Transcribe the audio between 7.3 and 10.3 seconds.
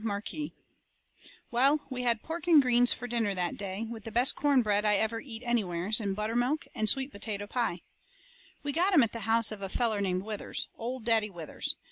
pie. We got 'em at the house of a feller named